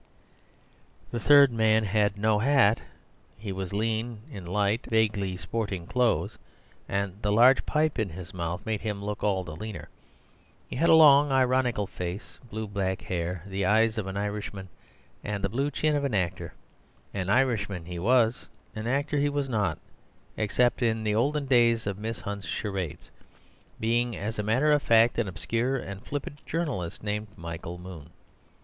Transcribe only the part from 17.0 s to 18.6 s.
An Irishman he was,